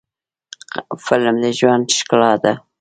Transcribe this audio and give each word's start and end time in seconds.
فلم 1.05 1.35
د 1.43 1.45
ژوند 1.59 1.85
ښکلا 1.97 2.33
ده 2.43 2.53